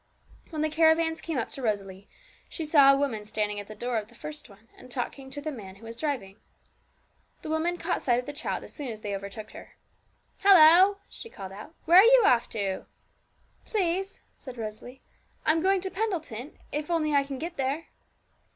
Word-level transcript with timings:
When 0.49 0.63
the 0.63 0.69
caravans 0.71 1.21
came 1.21 1.37
up 1.37 1.51
to 1.51 1.61
Rosalie, 1.61 2.09
she 2.49 2.65
saw 2.65 2.91
a 2.91 2.97
woman 2.97 3.23
standing 3.23 3.59
at 3.59 3.67
the 3.67 3.75
door 3.75 3.97
of 3.99 4.07
the 4.07 4.15
first 4.15 4.49
one, 4.49 4.67
and 4.75 4.89
talking 4.89 5.29
to 5.29 5.41
the 5.41 5.51
man 5.51 5.75
who 5.75 5.85
was 5.85 5.95
driving. 5.95 6.37
The 7.43 7.51
woman 7.51 7.77
caught 7.77 8.01
sight 8.01 8.17
of 8.17 8.25
the 8.25 8.33
child 8.33 8.63
as 8.63 8.73
soon 8.73 8.87
as 8.87 9.01
they 9.01 9.13
overtook 9.15 9.51
her. 9.51 9.75
'Halloa!' 10.39 10.97
she 11.07 11.29
called 11.29 11.51
out; 11.51 11.75
'where 11.85 11.99
are 11.99 12.03
you 12.03 12.23
off 12.25 12.49
to?' 12.49 12.87
'Please,' 13.63 14.21
said 14.33 14.57
Rosalie, 14.57 15.03
'I'm 15.45 15.61
going 15.61 15.81
to 15.81 15.91
Pendleton, 15.91 16.57
if 16.71 16.89
only 16.89 17.13
I 17.13 17.23
can 17.23 17.37
get 17.37 17.57
there.' 17.57 17.87